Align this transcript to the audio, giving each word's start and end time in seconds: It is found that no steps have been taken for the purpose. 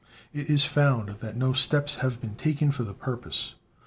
It 0.33 0.49
is 0.49 0.65
found 0.65 1.09
that 1.19 1.35
no 1.37 1.53
steps 1.53 1.97
have 1.97 2.21
been 2.21 2.33
taken 2.33 2.71
for 2.71 2.81
the 2.81 2.95
purpose. 2.95 3.53